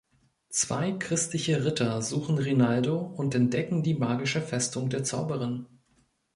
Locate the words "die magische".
3.83-4.41